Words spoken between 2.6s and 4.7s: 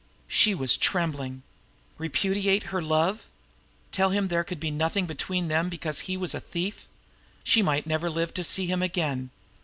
her love? Tell him there could